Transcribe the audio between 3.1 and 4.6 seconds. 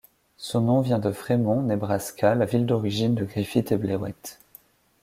de Griffith et Blewett.